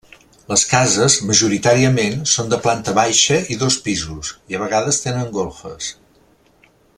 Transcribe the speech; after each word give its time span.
Les 0.51 0.61
cases, 0.69 1.17
majoritàriament, 1.31 2.17
són 2.31 2.49
de 2.53 2.59
planta 2.63 2.95
baixa 3.01 3.37
i 3.57 3.61
dos 3.65 3.77
pisos, 3.89 4.33
i 4.55 4.59
a 4.59 4.63
vegades 4.63 5.01
tenen 5.05 5.31
golfes. 5.37 5.93